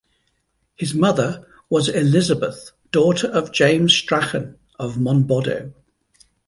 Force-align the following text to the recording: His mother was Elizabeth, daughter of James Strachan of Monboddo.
His 0.73 0.95
mother 0.95 1.45
was 1.69 1.87
Elizabeth, 1.87 2.71
daughter 2.91 3.27
of 3.27 3.51
James 3.51 3.93
Strachan 3.93 4.57
of 4.79 4.95
Monboddo. 4.97 5.75